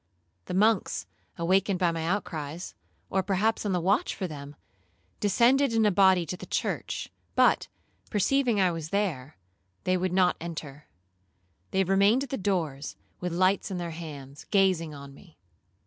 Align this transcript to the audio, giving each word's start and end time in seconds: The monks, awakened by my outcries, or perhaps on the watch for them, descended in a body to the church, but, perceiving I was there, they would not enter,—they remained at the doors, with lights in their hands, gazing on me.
The 0.45 0.55
monks, 0.55 1.05
awakened 1.37 1.77
by 1.77 1.91
my 1.91 2.07
outcries, 2.07 2.73
or 3.11 3.21
perhaps 3.21 3.67
on 3.67 3.71
the 3.71 3.79
watch 3.79 4.15
for 4.15 4.25
them, 4.27 4.55
descended 5.19 5.73
in 5.73 5.85
a 5.85 5.91
body 5.91 6.25
to 6.25 6.35
the 6.35 6.47
church, 6.47 7.11
but, 7.35 7.67
perceiving 8.09 8.59
I 8.59 8.71
was 8.71 8.89
there, 8.89 9.37
they 9.83 9.97
would 9.97 10.11
not 10.11 10.37
enter,—they 10.41 11.83
remained 11.83 12.23
at 12.23 12.29
the 12.31 12.37
doors, 12.37 12.95
with 13.19 13.31
lights 13.31 13.69
in 13.69 13.77
their 13.77 13.91
hands, 13.91 14.45
gazing 14.49 14.95
on 14.95 15.13
me. 15.13 15.37